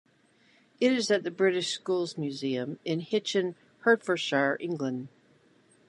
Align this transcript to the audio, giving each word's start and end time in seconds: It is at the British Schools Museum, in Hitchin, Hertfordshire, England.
It 0.79 0.93
is 0.93 1.11
at 1.11 1.21
the 1.21 1.29
British 1.29 1.69
Schools 1.73 2.17
Museum, 2.17 2.79
in 2.83 3.01
Hitchin, 3.01 3.53
Hertfordshire, 3.81 4.57
England. 4.59 5.09